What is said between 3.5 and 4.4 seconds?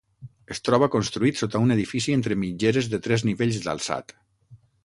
d'alçat.